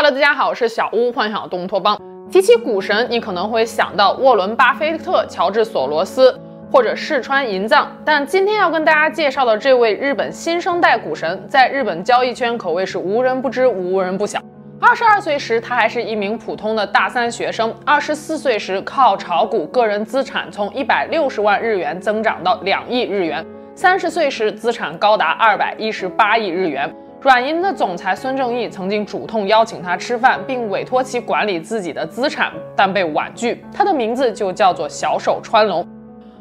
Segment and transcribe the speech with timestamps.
[0.00, 2.00] Hello，大家好，我是小屋幻想东托邦。
[2.30, 6.32] 提起股神，你可能会想到沃伦·巴菲特、乔治·索罗斯
[6.70, 14.40] 或者世川银藏，但今天要跟大家介绍的这位日本新生代股神，在日本交易圈可谓是无人不知、无人不晓。
[14.80, 23.44] 二十二岁时，他还是一名普通的大三学生；二十四岁时，靠炒股，个人资产从一百六十万日元增长到两亿日元；
[23.74, 26.88] 三十岁时，资产高达二百一十八亿日元。
[27.20, 33.60] 软银的总裁孙正义曾经主动邀请他吃饭，并委托其管理自己的资产，但被婉拒。
[33.72, 35.84] 他的名字就叫做小手川龙。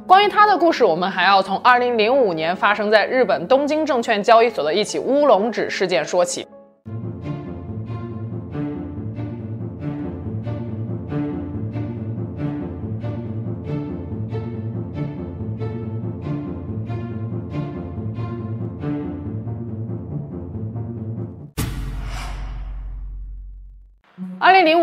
[0.05, 6.47] 关于他的故事，我们还要从2005年发生在日本东京证券交易所的一起乌龙指事件说起。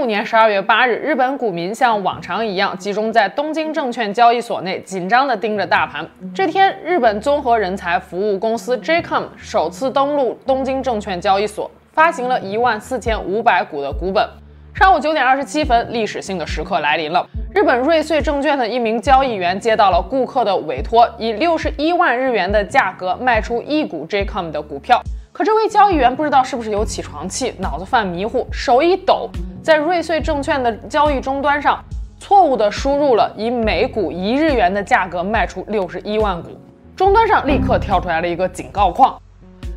[0.05, 6.07] 五年十二月八日，日本股民像往常一样集中在东京证券交易所内，紧张地盯着大盘。
[6.35, 14.29] 这天，日本综合人才服务公司 JCOM 首次登陆东京证券交易所，发行了一万四千五百股的股本。
[14.75, 17.27] 上午九点二十七分，历史性的时刻来临了。
[17.55, 25.01] 日本瑞穗证券的一名交易员接到了顾客的委托，以六十一万日元的价格卖出一股 JCOM 的股票。
[25.33, 29.31] 可这位交易员不知道是不是有起床气，脑子犯迷糊，手一抖，
[29.65, 31.83] 在瑞穗证券的交易终端上
[32.21, 36.51] 错误地输入了以每股一日元的价格卖出六十一万股，
[36.95, 39.19] 终端上立刻跳出来了一个警告框。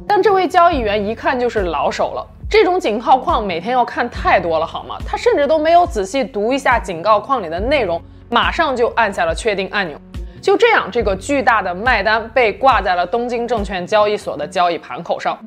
[0.05, 4.97] 但这位交易员一看就是老手了，这种警告框每天要看太多了好吗？
[5.07, 9.97] 他甚至都没有仔细读一下警告框里的内容，马上就按下了确定按钮。
[10.41, 15.37] 就这样，这个巨大的卖单被挂在了东京证券交易所的交易盘口上。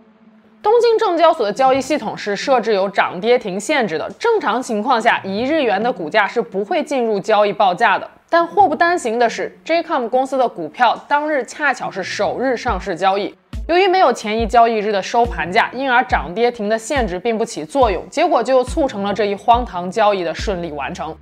[0.62, 8.08] 东京证交所的交易系统是设置有涨跌停限制的，正常情况下，一日元的股价是不会进入交易报价的。
[8.28, 13.34] 但祸不单行的是，JCOM 公司的股票当日恰巧是首日上市交易，
[13.68, 21.16] 由于没有前一交易日的收盘价，因而涨跌停的限制并不起作用，结果就促成了这一荒唐交易的顺利完成。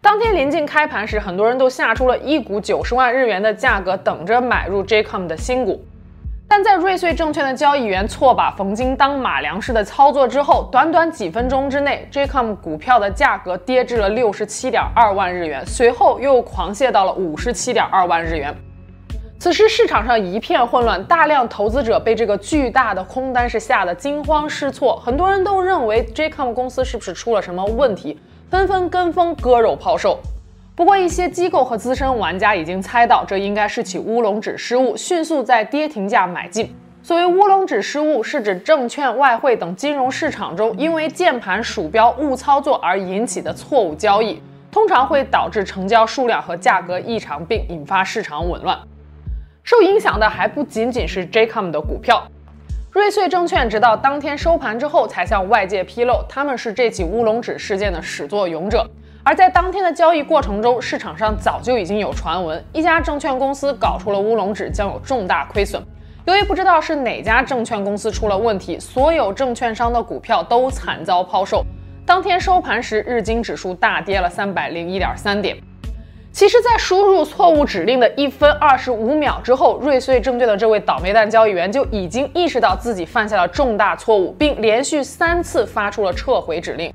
[0.00, 5.82] 当天临近开盘时，很多人都下出了一股九十万日元的价格，等着买入 JCOM 的新股。
[6.46, 18.54] 但在瑞穗证券的交易员错把冯金当马良式的操作之后，短短几分钟之内，JCOM 股票的价格跌至了六十七点二万日元，随后又狂泻到了五十七点二万日元。
[19.38, 28.18] 此时市场上一片混乱，大量投资者被这个巨大的空单是吓得惊慌失措，很多人都认为 JCOM 公司是不是出了什么问题，
[28.48, 30.20] 纷纷跟风割肉抛售。
[30.76, 36.74] 不过，一些机构和资深玩家已经猜到这应该是起乌龙指失误，迅速在跌停价买进。
[37.00, 44.42] 所谓乌龙指失误，是指证券、外汇等金融市场中因为键盘鼠标误操作而引起的错误交易，
[44.72, 48.76] 通常会导致成交数量和价格异常，并引发市场紊乱。
[49.62, 52.26] 受影响的还不仅仅是 JCOM 的股票，
[52.90, 58.84] 瑞穗证券直到当天收盘之后才向外界披露，他们是这起乌龙指事件的始作俑者。
[59.26, 65.82] 而在当天的交易过程中，市场上早就已经有传闻，一家证券公司搞出了乌龙指，将有重大亏损。
[66.26, 71.64] 由于不知道是哪家证券公司出了问题，所有证券商的股票都惨遭抛售。
[72.04, 75.56] 当天收盘时，日经指数大跌了三百零一点三点。
[76.30, 86.92] 其实，在输入错误指令的一分二十五秒之后，瑞穗证券的这位倒霉蛋交易员就已经意识到自己犯下了重大错误，并连续三次发出了撤回指令。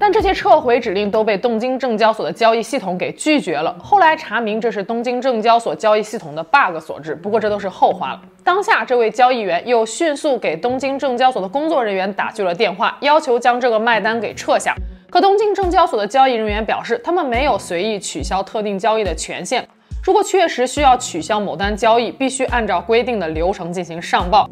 [0.00, 3.76] 但这些撤回指令都被东京证交所的交易系统给拒绝了。
[3.78, 7.14] 后来查明，这是东京证交所交易系统的 bug 所致。
[7.14, 8.22] 不过这都是后话了。
[8.42, 14.74] 当下，这位交易员又迅速给东京证交所的工作人员打去了电话，要求将这个卖单给撤下。
[15.10, 19.68] 可东京证交所的交易人员表示，他们没有随意取消特定交易的权限。
[20.02, 24.48] 如果确实需要取消某单交易，必须按照规定的流程进行上报。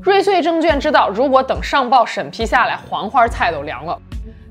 [0.00, 4.00] 瑞穗证券知道，如果等上报审批下来，黄花菜都凉了。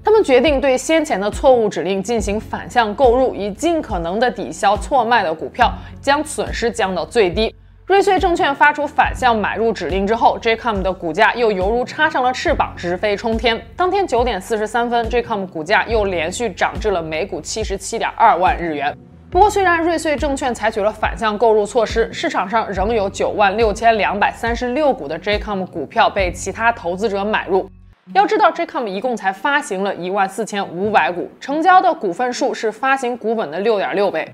[0.03, 5.71] 他们决定对先前的错误指令进行反向购入，以尽可能的抵消错卖的股票，
[6.01, 7.53] 将损失降到最低。
[7.85, 13.61] 瑞穗证券发出反向买入指令之后，JCOM 的股价又犹如插上了翅膀，直飞冲天。
[13.75, 18.93] 当天九点四十三分，JCOM 股价又连续涨至了每股七十七点二万日元。
[19.29, 27.69] 不过，虽然瑞穗证券采取了反向购入措施，市场上仍有九万六千两百三十六股的 JCOM 股票被其他投资者买入。
[28.13, 34.33] 要知道，JCOM 一共才发行了一万四千五百股，成交的股份数是发行股本的六点六倍。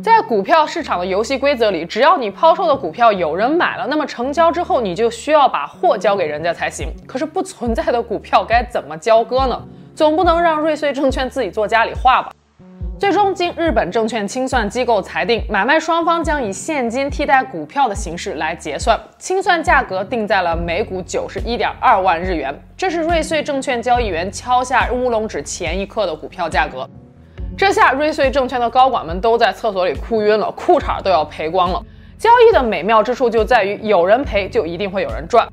[0.00, 6.88] 在股票市场的游戏规则里，只要你抛售的股票有人买了，那么成交之后你就需要把货交给人家才行。
[7.06, 9.60] 可是不存在的股票该怎么交割呢？
[9.92, 12.30] 总不能让瑞穗证券自己做家里话吧？
[13.00, 26.86] 最终，经日本证券清算机构裁定，买卖双方将以现金替代股票的形式来结算，清算价格定在了每股九十一点二万日元，这是瑞穗证券交易员敲下乌龙指前一刻的股票价格。
[27.56, 31.82] 这下瑞穗证券的高管们都在厕所里哭晕了，裤衩都要赔光了。
[32.18, 35.48] 交易的美妙之处就在于有人赔，就一定会有人赚。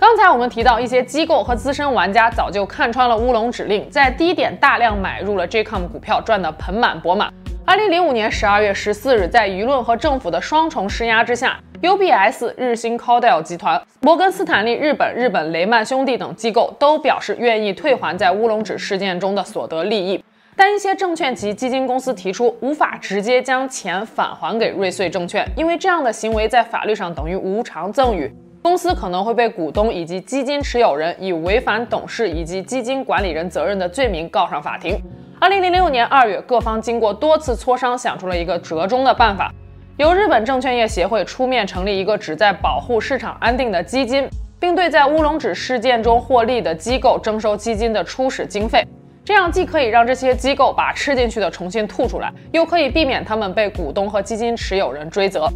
[0.00, 7.30] 刚才我们提到，一些机构和资深玩家早就看穿了乌龙指令，在低点大量买入了 JCOM 股票，赚得盆满钵满。
[7.66, 20.24] 二零零五年十二月十四日，在舆论和政府的双重施压之下，UBS、日兴 Cordell 集团、摩根斯坦利日本、日本雷曼兄弟等机构都表示愿意退还在乌龙指事件中的所得利益。
[20.56, 35.00] 但一些证券及基金公司提出无法直接将钱返还给瑞穗证券，因为这样的行为在法律上等于无偿赠与，公司可能会被股东以及基金持有人以违反董事以及基金管理人责任的罪名告上法庭。
[35.40, 39.50] 二零零六年二月，各方经过多次磋商，想出了一个折中的办法，
[39.96, 44.28] 由日本证券业协会出面成立一个旨在保护市场安定的基金，
[44.58, 48.86] 并对在乌龙指事件中获利的机构征收基金的初始经费。
[49.24, 55.48] 这样既可以让这些机构把吃进去的重新吐出来，又可以避免他们被股东和基金持有人追责。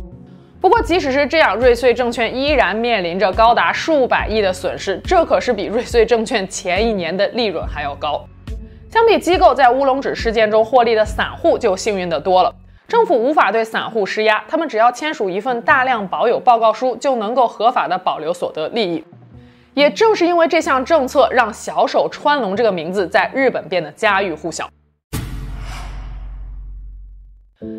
[0.64, 8.26] 不过，即使是这样，瑞穗证券依然面临着高达数百亿的损失，这可是比瑞穗证券前一年的利润还要高。
[8.90, 12.50] 相比机构在乌龙指事件中获利的散户就幸运的多了。
[12.88, 19.04] 政府无法对散户施压，他们只要签署一份大量保有报告书，就能够合法的保留所得利益。
[19.74, 24.66] 也正是因为这项政策，让小手川龙这个名字在日本变得家喻户晓。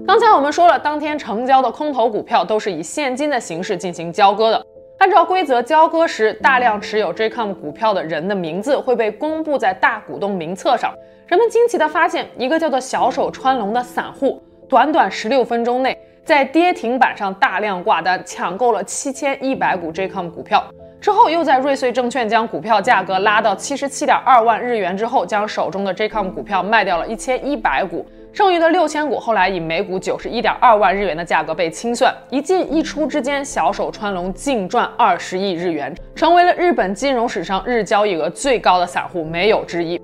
[0.07, 4.65] 刚才我们说了，当天成交的空头股票都是以现金的形式进行交割的。
[4.99, 10.93] 按照规则，交割时大量持有 JCOM 股票的人的名字会被公布在大股东名册上。
[11.27, 20.63] 人们惊奇地发现，一个叫做小手川龙的散户，短短十六分钟内在跌停板上大量挂单，抢购了七千一百股 JCOM 股票。
[21.05, 28.03] 之后又在瑞穗证券将股票价格拉到七十七点二万日元之后，将手中的 JCOM 股票卖掉了一千一百股，
[28.33, 40.01] 剩余的六千股后来以每股九十一点二万日元的价格被清算，一进一出之间，小手川龙净赚二十亿日元，成为了日本金融史上日交易额最高的散户，没有之一。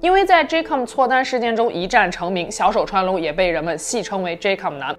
[0.00, 4.96] 因为在 JCOM 错单事件中一战成名，小手川龙也被人们戏称为 JCOM 男。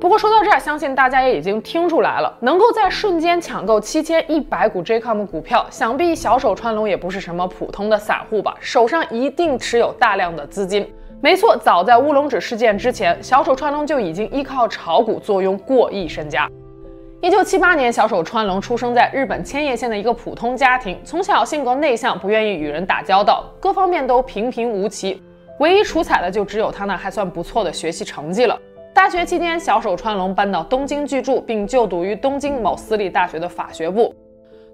[0.00, 8.54] 不过说到这儿，相信大家也已经听出来了，能够在瞬间抢购七千一百股 JCOM 股票，想必小手川龙也不是什么普通的散户吧？
[8.60, 10.88] 手上一定持有大量的资金。
[11.20, 16.48] 没错，早在乌龙指事件之前，小手川龙就已经依靠炒股坐拥过亿身家。
[17.20, 25.20] 一九七八年，小手川龙出生在日本千叶县的一个普通家庭，从小性格内向，不愿意与人打交道，各方面都平平无奇，
[25.58, 28.56] 唯一出彩的就只有他那还算不错的学习成绩了。
[28.98, 34.12] 大学期间，小手川龙搬到东京居住，并就读于东京某私立大学的法学部。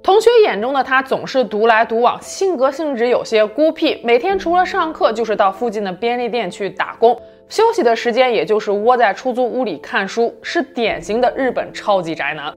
[0.02, 7.14] 同学眼中的他总是独来独往，性格性质有些孤僻，每天除了上课，就是到附近的便利店去打工，
[7.50, 12.50] 休息的时间也就是窝在出租屋里看书，是典型的日本超级宅男。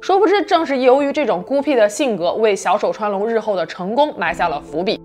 [0.00, 5.00] 殊不知，正是由于这种孤僻的性格，为小手川龙日后的成功埋下了伏笔。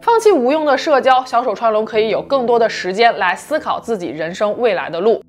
[0.00, 5.22] 放弃无用的社交，小手川龙可以有更多的时间来思考自己人生未来的路。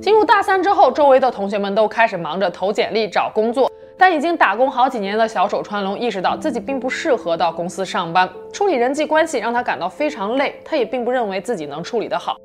[0.00, 12.36] 进入大三之后，周围的同学们都开始忙着投简历找工作，但已经打工好几年的小手川龙意识到自己并不适合到公司上班，处理人际关系让他感到非常累，他也并不认为自己能处理得好。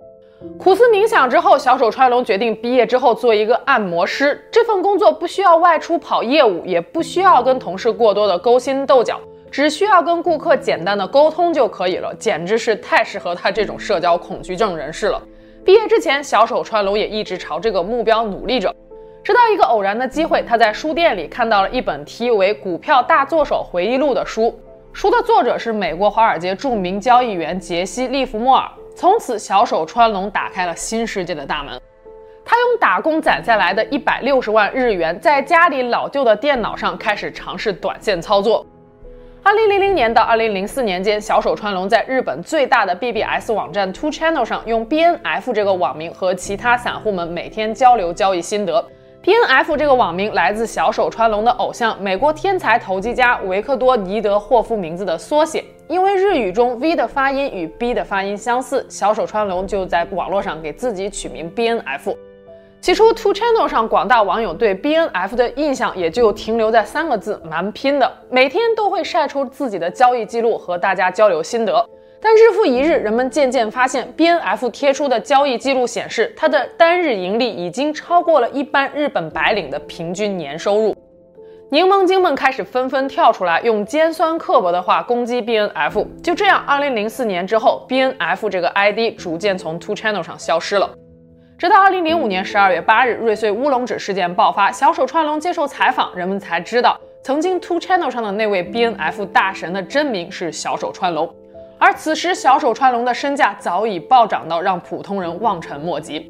[0.58, 4.44] 苦思冥想之后，小手川龙决定毕业之后做一个按摩师。
[4.52, 9.20] 这份工作不需要外出跑业务，也不需要跟同事过多的勾心斗角，
[9.52, 15.22] 只需要跟顾客简单的沟通就可以了，简直是太适合他这种社交恐惧症人士了。
[15.66, 18.74] 毕业之前，小手川龙也一直朝这个目标努力着。
[19.24, 24.54] 直到一个偶然的机会，他在书店里看到了一本题为《股票大作手回忆录》的书。
[24.92, 28.70] 书的作者是美国华尔街著名交易员杰西·利弗莫尔。
[28.94, 31.80] 从此，小手川龙打开了新世界的大门。
[32.44, 38.66] 他用打工攒下来的一百六十万日元，在家里老旧的电脑上开始尝试短线操作。
[39.46, 48.82] 二零零零年到二零零四年间，小手川龙在日本最大的 BBS 网站 Two Channel 上用 BNF 这个网名和其他散户们每天交流交易心得。
[49.22, 55.62] BNF 这个网名来自小手川龙的偶像，美国天才投机家维克多·尼德霍夫名字的缩写。
[55.90, 62.16] 因为日语中 V 的发音与 B 的发音相似，小手川龙就在网络上给自己取名 BNF。
[62.84, 68.12] 起初，Two Channel 上广大网友对 BNF 的印象也就停留在三个字：蛮拼的。
[68.30, 71.74] 每天都会晒出自己的交易记录和大家交流心得。
[72.22, 80.94] 但日复一日，人们渐渐发现，BNF 贴出的交易记录显示，他的单日盈利已经超过了一般日本白领的平均年收入。
[81.70, 86.06] 柠檬精们开始纷纷跳出来，用尖酸刻薄的话攻击 BNF。
[86.22, 90.94] 就这样，2004年之后，BNF 这个 ID 逐渐从 Two Channel 上消失了。
[91.64, 101.34] 直到2005年12月8日，瑞穗乌龙指事件爆发，小手川龙接受采访，人们才知道，曾经 Two Channel 上的那位 BNF 大神的真名是小手川龙。
[101.80, 106.30] 而此时，小手川龙的身价早已暴涨到让普通人望尘莫及。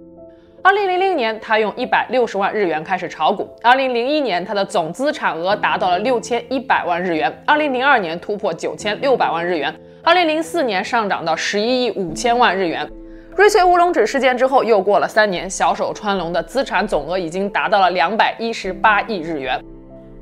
[0.62, 9.74] 二零零零年，他用一百六十万日元开始炒股；二零零一年，他的总资产额达到了六千一百万日元；二零零二年突破九千六百万日元；
[10.04, 12.88] 二零零四年上涨到十一亿五千万日元。
[13.36, 19.60] 瑞穗乌龙指事件之后，又过了三年，小手川龙的资产总额已经达到了两百一十八亿日元。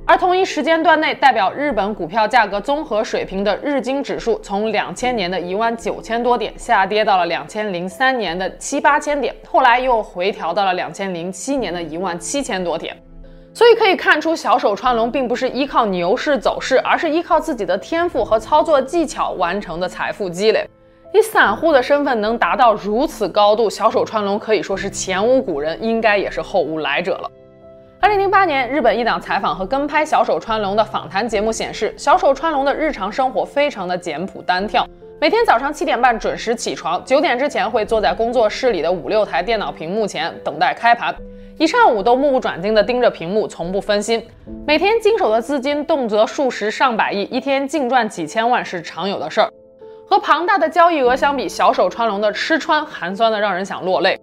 [0.06, 12.96] 而同一时间段内，代表日本股票价格综合水平的日经指数，从两千年的一万九千多点下跌到了两千零三年的七八千点，后来又回调到了两千零七年的一万七千多点。
[13.54, 20.66] 所以可以看出，小手川龙并不是依靠牛市走势，而是依靠自己的天赋和操作技巧完成的财富积累。
[21.14, 27.30] 以散户的身份能达到如此高度，小手川龙可以说是前无古人，应该也是后无来者了。
[28.00, 34.88] 二零零八年，日本一档采访和跟拍小手川龙的访谈节目显示，小手川龙的日常生活非常的简朴单调。
[35.20, 41.14] 每天早上七点半准时起床，九点之前会坐在工作室里的五六台电脑屏幕前等待开盘，
[41.60, 44.26] 一上午都目不转睛地盯着屏幕，从不分心。
[44.66, 49.52] 每天经手的资金动辄数十上百亿，一天净赚几千万是常有的事儿。
[50.12, 54.20] 和庞大的交易额相比，小手川龙的吃穿寒酸的让人想落泪。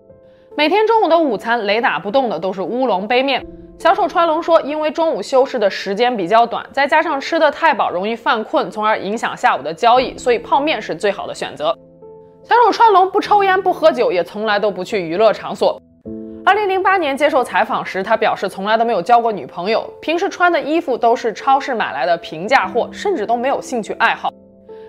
[0.54, 3.42] 每天中午的午餐雷打不动的都是乌龙杯面。
[3.78, 11.74] 小手川龙说，因为中午休市的时间比较短，再加上吃得太饱容易犯困，从而影响下午的交易，所以泡面是最好的选择。
[12.42, 15.80] 小手川龙不抽烟不喝酒，也从来都不去娱乐场所。
[16.44, 24.30] 二零零八年接受采访时，他表示从来都没有交过女朋友，平时穿的衣服都是超市买来的平价货，甚至都没有兴趣爱好。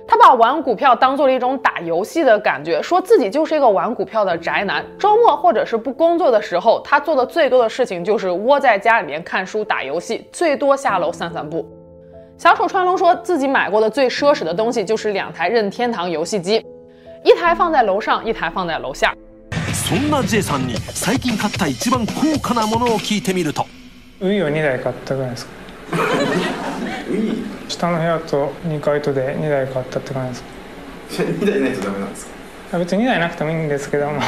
[0.09, 4.85] 他把玩股票当做了一种打游戏的感觉，说自己就是一个玩股票的宅男。
[4.99, 11.67] 周末或者是不工作的时候，他做的最多的事情就是窝在家里面看书、打游戏，最多下楼散散步。
[12.37, 16.65] 小手川龙说自己买过的最奢侈的东西就是两台任天堂游戏机，
[17.23, 19.15] 一台放在楼上，一台放在楼下。
[19.73, 23.67] そんな J さんに最近买った一番高価なものを闻いてみると。
[24.21, 25.53] Wii を2台买ったぐらいですか。
[27.70, 30.46] 下の部屋と2阶とで2台买ったって感じで
[31.16, 31.22] す。
[31.24, 32.26] 2台ないとダメなんです
[32.72, 32.78] か？
[32.78, 34.20] 别に2台なくてもいいんですけども。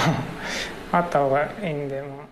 [0.94, 2.28] あった方がいいんでまあ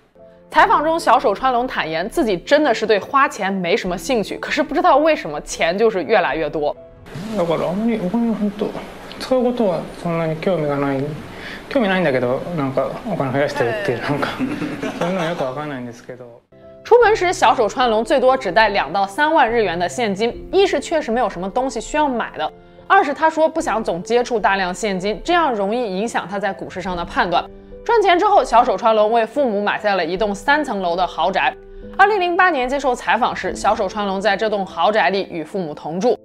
[0.51, 6.75] 采访中，小手川龙坦言自己真的是对花钱没什么兴趣，可是不知道为什么钱就是越来越多。
[7.37, 8.69] だからあんまりお金本当
[9.19, 11.03] 使うことはそんなに兴味がない。
[11.71, 14.27] 兴味ないんだけどなんかお金増やしてるっていうなんか
[14.99, 16.41] そういうのはよくわかんないんですけど。
[16.89, 20.50] 出门时，小手川龙最多只带两到三万日元的现金。
[20.51, 22.51] 一是确实没有什么东西需要买的，
[22.88, 27.46] 二是他说不想总接触大量现金，这样容易影响他在股市上的判断。
[27.86, 31.55] 赚钱之后，小手川龙为父母买下了一栋三层楼的豪宅。
[31.96, 36.17] 二零零八年接受采访时，小手川龙在这栋豪宅里与父母同住。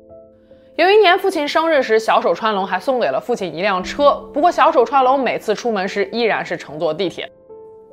[0.76, 4.14] 有一年父亲生日时，小手川龙还送给了父亲一辆车。
[4.32, 7.30] 不过，小手川龙每次出门时依然是乘坐地铁。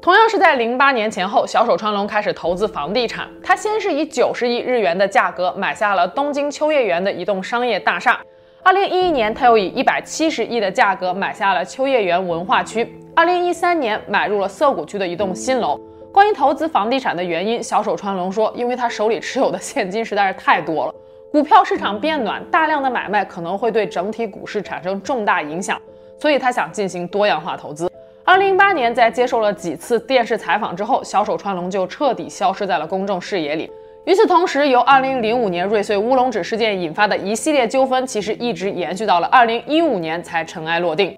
[0.01, 3.29] 同样是在零八年前后，小手川龙开始投资房地产。
[3.43, 8.20] 他先是以九十亿日元的价格买下了东京秋叶原的一栋商业大厦。
[8.63, 12.91] 二零一一年，他又以一百七十亿的价格买下了秋叶原文化区。
[13.15, 15.79] 二零一三年，买入了涩谷区的一栋新楼。
[16.12, 20.96] 关于投资房地产的原因，小手川龙说，因为他手里持有的现金实在是太多了。
[21.31, 25.79] 股票市场变暖，大量的买卖可能会对整体股市产生重大影响，
[26.20, 27.90] 所以他想进行多样化投资。
[28.24, 33.70] 二零零八年，在接受了几次电视采访之后，小手川龙就彻底消失在了公众视野里。
[34.06, 41.18] 与此同时，由二零零五年瑞穗乌龙指事件引发的一系列纠纷，其实一直延续到了二零一五年才尘埃落定。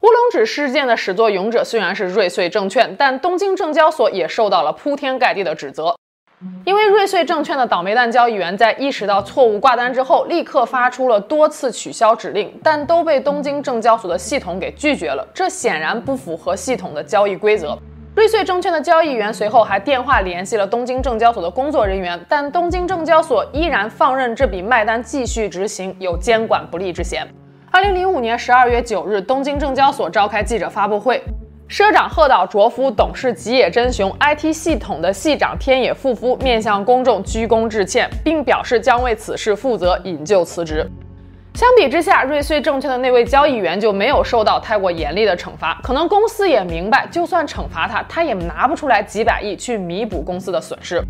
[0.00, 5.94] 乌龙指事件的始作俑者虽然是瑞穗证券，但东京证交所也受到了铺天盖地的指责。
[6.64, 15.26] 因为瑞穗证券的倒霉蛋交易员在意识到错误挂单之后，立刻发出了多次取消指令，但都被东京证交所的系统给拒绝了。
[15.34, 17.78] 这显然不符合系统的交易规则。
[18.16, 27.26] 瑞穗证券的交易员随后还电话联系了东京证交所的工作人员，但东京证交所依然放任这笔卖单继续执行，有监管不力之嫌。
[27.70, 31.22] 二零零五年十二月九日，东京证交所召开记者发布会，
[31.70, 40.84] 社长鹤岛卓夫、董事吉野真雄、IT 系统的系长天野富夫面向公众鞠躬致歉，并表示将为此事负责，引咎辞职。
[41.54, 45.78] 相比之下，瑞穗证券的那位交易员就没有受到太过严厉的惩罚。
[45.80, 51.00] 可能公司也明白，就算惩罚他，他也拿不出来几百亿去弥补公司的损失。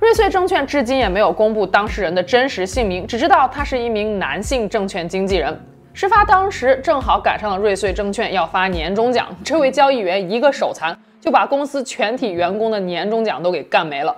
[0.00, 5.56] 瑞穗证券至今也没有公布当事人的真实姓名，只知道他是一名男性证券经纪人。
[5.94, 14.16] 事发当时正好赶上了瑞穗证券要发年终奖，这位交易员一个手残就把公司全体员工的年终奖都给干没了。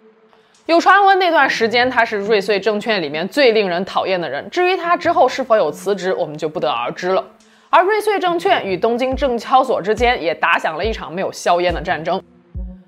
[0.66, 4.48] 有传闻那段时间他是瑞穗证券里面最令人讨厌的人。
[4.48, 7.22] 至于他之后是否有辞职，我们就不得而知了。
[7.68, 12.22] 而瑞穗证券与东京证交所之间也打响了一场没有硝烟的战争。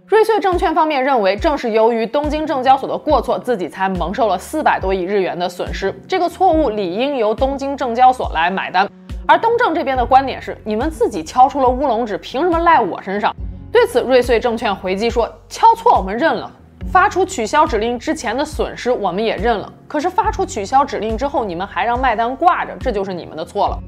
[0.09, 5.93] 瑞穗证券方面认为，正是由于东京证交所的过错，自己才蒙受了四百多亿日元的损失。
[6.07, 8.89] 这个错误理应由东京证交所来买单。
[9.27, 13.35] 而东证这边的观点是，你们自己敲出了乌龙指，凭什么赖我身上？
[13.73, 16.49] 对此，瑞穗证券回击说：敲错我们认了。
[16.93, 23.79] 发出取消指令之前的损失我们也认了，可是发出取消指令之后，你们还让卖单挂着，这就是你们的错了。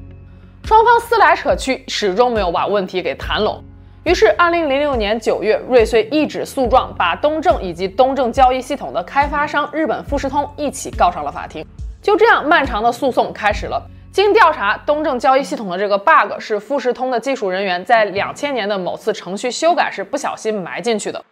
[0.64, 3.62] 双方撕来扯去，始终没有把问题给谈拢。
[4.08, 11.62] 于是，二零零六年九月，瑞穗一纸诉状把东证以及东证交易系统的开发商日本富士通一起告上了法庭。
[12.00, 13.86] 就这样，漫长的诉讼开始了。
[14.10, 21.22] 经调查，东证交易系统的这个 bug 是富士通的技术人员在两千年的某次程序修改时不小心埋进去的。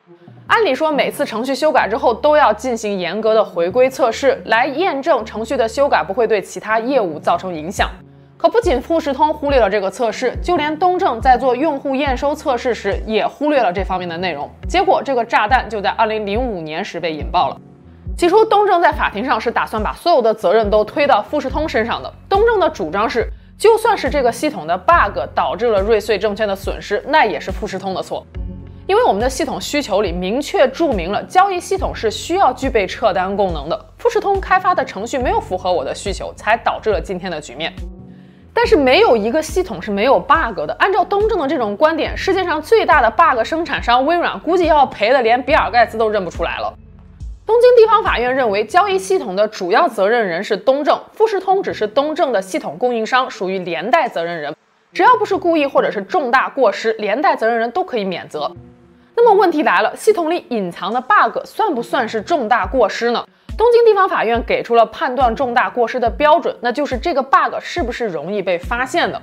[0.46, 7.88] 按理说，每次程序修改之后都要进行严格的回归测试，来验证程序的修改不会对其他业务造成影响。
[8.38, 14.50] 可不仅富士通忽略了这个测试，就连东证在做用户验收测试时也忽略了这方面的内容。
[14.68, 17.58] 结果，这个炸弹就在2005年时被引爆了。
[18.14, 22.12] 起初，东证在法庭上是打算把所有的责任都推到富士通身上的。
[22.28, 23.26] 东证的主张是，
[23.58, 28.26] 就算是这个系统的 bug 导致了瑞穗证券的损失，那也是富士通的错。
[28.86, 33.86] 因为我们的系统需求里明确注明了，交易系统是需要具备撤单功能的。
[33.96, 37.72] 富士通开发的程序没有符合我的需求，才导致了今天的局面。
[38.56, 40.74] 但是没有一个系统是没有 bug 的。
[40.78, 46.72] 按照东证的这种观点，世界上最大的 bug 生产商微软估计要赔的连比尔盖茨都认不出来了。
[47.44, 54.56] 东京地方法院认为，交易系统的主要责任人是东证，富士通只是东证的系统供应商，属于连带责任人。
[54.94, 58.50] 只要不是故意或者是重大过失，连带责任人都可以免责。
[59.14, 63.22] 那么问题来了，系统里隐藏的 bug 算不算是重大过失呢？
[63.56, 69.20] 东京地方法院给出了判断重大过失的标准，那就是这个 bug 是不是容易被发现的。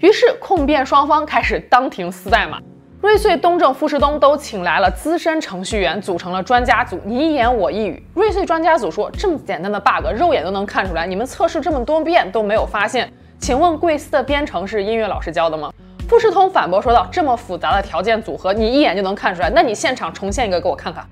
[0.00, 2.58] 于是控辩双方开始当庭撕代码，
[3.00, 8.04] 瑞穗、东证、富士通都请来了资深程序员，组成了专家组，你一言我一语。
[8.14, 15.72] 瑞穗专家组说，这么简单的 bug，肉眼都能看出来，你们测试这么多遍都没有发现，请问贵司的编程是音乐老师教的吗？
[16.08, 19.48] 富士通反驳说道：“这么复杂的条件组合，你一眼就能看出来？
[19.50, 21.06] 那你现场重现一个给我看看。”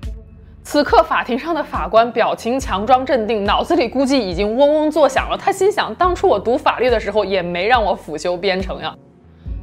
[0.69, 5.37] 此刻，法庭上的法官表情强装镇定，脑子里估计已经嗡嗡作响了。
[5.37, 8.93] 他心想：当初我读法律的时候，也没让我辅修编程呀。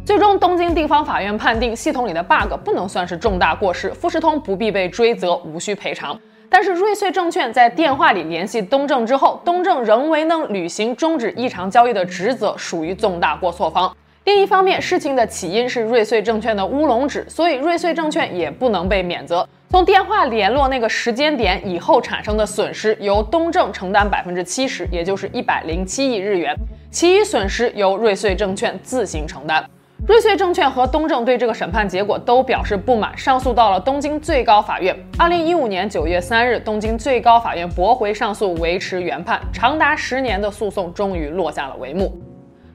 [0.06, 6.18] 最终，东京地方法院判定系统里的 bug 不能算是重大过失，富士通不必被追责，无需赔偿。
[6.48, 13.94] 但是，瑞穗证券在电话里联系东证之后，东证仍未能履行终止异常交易的职责，属于重大过错方。
[14.24, 19.46] 另一方面，事情的起因是瑞穗证券的乌龙指，所以瑞穗证券也不能被免责。
[19.74, 26.54] 从电话联络那个时间点以后产生的损失，由东证承担百分之七十，也就是一百零七亿日元，
[26.92, 29.68] 其余损失由瑞穗证券自行承担。
[30.06, 34.96] 瑞穗证券和东证对这个审判结果都表示不满，上诉到了东京最高法院。
[35.18, 42.16] 二零一五年九月三日，东京最高法院驳回上诉，维持原判，长达十年的诉讼终于落下了帷幕。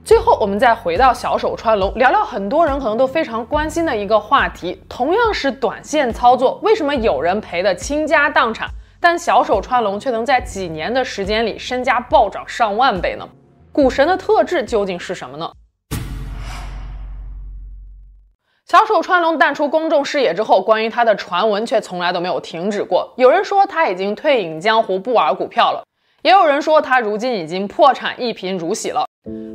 [0.05, 8.67] 最后，我们再回到小手川龙，聊聊很多人可能都非常关心的一个话题：同样是短线操作，为什么有人赔得倾家荡产，
[8.99, 13.29] 但小手川龙却能在几年的时间里身家暴涨上万倍呢？
[13.71, 15.51] 股神的特质究竟是什么呢？
[18.65, 23.13] 小手川龙淡出公众视野之后，关于他的传闻却从来都没有停止过。
[23.17, 25.83] 有人说他已经退隐江湖，不玩股票了。
[26.21, 29.05] 也有人说他如今已经破产一贫如洗了，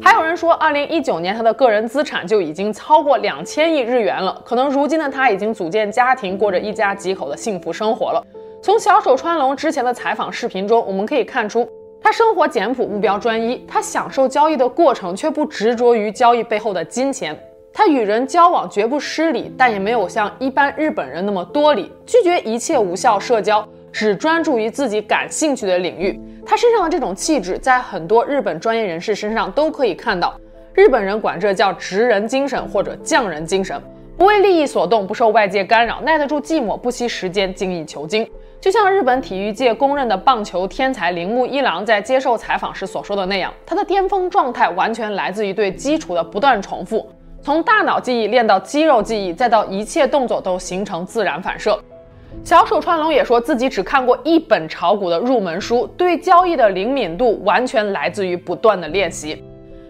[0.03, 4.39] 还有人说，二零一九年他的个人资产就已经超过两千亿日元了。
[4.45, 8.23] 可能如今的他已经组建家庭，过着一家几口的幸福生活了。
[8.63, 11.67] 从小手川龙之前的采访视频中，我们可以看出，
[12.03, 17.35] 他生活简朴，目标专一，他享受交易的过程，却不执着于交易背后的金钱。
[17.73, 26.21] 他与人交往绝不失礼，但也没有像一般日本人那么多礼，拒绝一切无效社交，只专注于自己感兴趣的领域。
[26.47, 30.39] 他身上的这种气质，在很多日本专业人士身上都可以看到。
[30.75, 33.81] 日本人管这叫职人精神或者匠人精神，
[34.19, 38.29] 不为利益所动，不受外界干扰，耐得住寂寞，不惜时间，精益求精。
[38.61, 47.09] 就像日本体育界公认的棒球天才铃木一郎在接受采访时所说的那样，他的巅峰状态完全来自于对基础的不断重复，
[47.43, 51.79] 从大脑记忆练到肌肉记忆，再到一切动作都形成自然反射。
[52.45, 59.43] 小手川龙也说自己只看过一本炒股的入门书，对交易的灵敏度完全来自于不断的练习。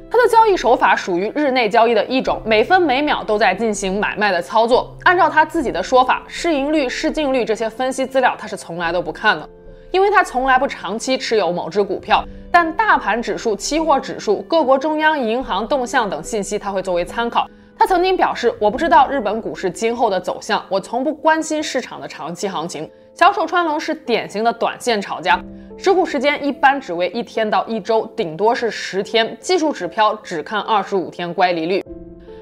[0.09, 4.97] 他的交易手法属于日内交易的一种，每分每秒都在进行买卖的操作。
[5.03, 9.49] 按照他自己的说法，市盈率、市净率这些分析资料他是从来都不看的，
[9.91, 12.25] 因为他从来不长期持有某只股票。
[12.53, 17.49] 但大盘指数、期货指数、各国中央银行动向等信息他会作为参考。
[17.79, 25.41] 他曾经表示：“我不知道日本股市今后的走向，我从不关心市场的长期行情。”小手川龙是典型的短线炒家，
[25.77, 31.85] 持股时间一般只为一天到一周，顶多是十天，技术指标只看二十五天乖离率。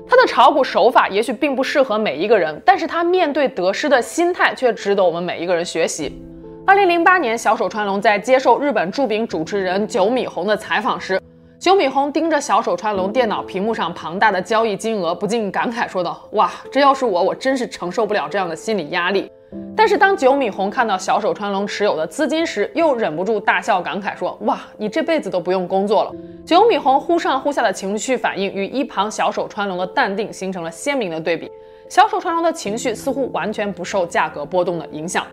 [0.08, 6.22] 他的炒股手法也许并不适合每一个人，但是他面对得失的心态却值得我们每一个人学习。
[6.66, 11.20] 二零零八年，小手川龙在接受日本著名主持人久米宏的采访时。
[11.62, 19.30] 久米红盯着小手川龙电脑屏幕上庞大的交易金额，不禁感慨说道：“哇，这要是我，我真是承受不了这样的心理压力。”
[19.76, 26.12] 但是当九米红看到小手川龙持有的资金时，又忍不住大笑感慨说：“哇，你这辈子都不用工作了。”
[26.44, 31.48] 九米红忽上忽下的情绪反应与一旁小手川龙的淡定形成了鲜明的对比。
[31.88, 35.24] 小手川龙的情绪似乎完全不受价格波动的影响。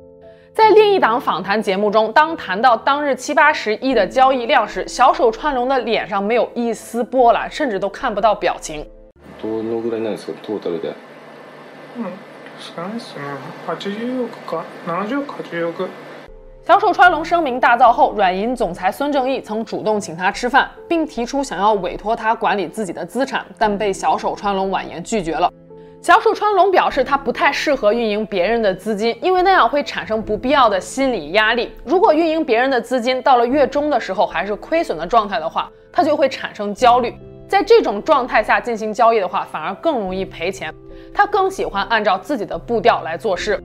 [0.52, 8.86] 在另一档访谈节目中，当谈到当日七八十亿的交易量时，小手川龙的脸上没有一丝波澜，甚至都看不到表情。
[9.42, 10.34] 多少ぐらいなんですか？
[10.46, 10.94] トータルで。
[11.96, 12.06] 嗯，
[12.58, 13.22] 少ないですね。
[13.66, 15.88] 八十亿か、七十亿、八十亿。
[16.66, 25.52] 小手川龙声名大噪后，软银总裁孙正义曾主动请他吃饭，并提出想要委托他管理自己的资产，但被小手川龙婉言拒绝了。
[26.01, 31.73] 小手川龙表示，他不太适合运营别人的资金，因为那样会产生不必要的心理压力。
[31.83, 37.13] 如果运营别人的资金到了月中的时候还是亏损的状态的话，他就会产生焦虑。
[37.49, 40.73] 在这种状态下进行交易的话，反而更容易赔钱。
[41.13, 43.61] 他更喜欢按照自己的步调来做事。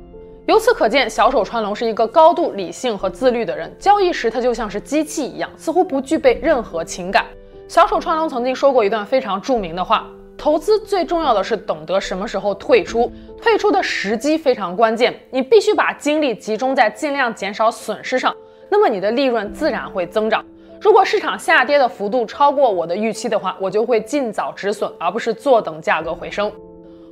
[0.47, 3.73] 由此可见，小手川龙是一个高度理性和自律的人。
[3.79, 7.27] 交易时，他就像是机器一样，似乎不具备任何情感。
[7.69, 10.07] 小手川龙曾经说过一段非常著名的话。
[10.37, 15.15] 投资最重要的是懂得什么时候退出，退出的时机非常关键。
[15.31, 18.35] 你必须把精力集中在尽量减少损失上，
[18.69, 20.45] 那么你的利润自然会增长。
[20.81, 26.53] 如果市场下跌的幅度超过我的预期的话，我就会尽早止损，而不是坐等价格回升。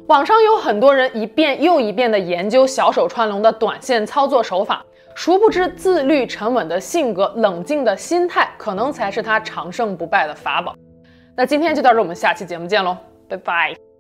[0.09, 10.75] 网上有很多人一遍又一遍地研究小手川龙的短线操作手法，殊不知自律沉稳的性格、冷静的心态，可能才是他长胜不败的法宝。
[11.35, 12.95] 那今天就到这，我们下期节目见喽。
[13.33, 13.92] Bye-bye.